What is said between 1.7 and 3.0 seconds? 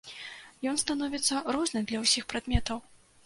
для ўсіх прадметаў.